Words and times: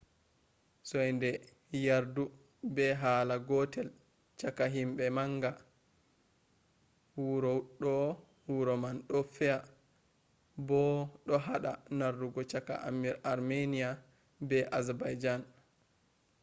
soinde 0.89 1.29
yardu 1.85 2.23
be 2.75 2.85
hala 3.01 3.35
gotel 3.49 3.87
chaka 4.39 4.63
him 4.73 4.89
manga 5.17 5.51
wuro 7.23 7.53
do 7.81 7.95
wuro 8.49 8.73
man 8.83 8.97
do 9.07 9.19
fea 9.35 9.57
bo 10.67 10.81
do 11.25 11.35
hada 11.45 11.71
narrugo 11.99 12.41
chaka 12.51 12.73
armenia 13.31 13.89
be 14.47 14.57
azerbaijan 14.77 15.41